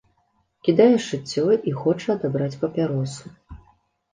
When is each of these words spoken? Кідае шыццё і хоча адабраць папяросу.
Кідае 0.67 0.95
шыццё 1.07 1.43
і 1.73 1.75
хоча 1.81 2.07
адабраць 2.17 2.59
папяросу. 2.65 3.23